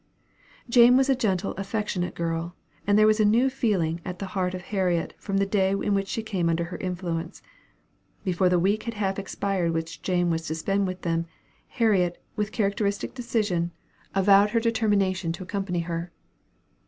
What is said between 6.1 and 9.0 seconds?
came under her influence. Before the week had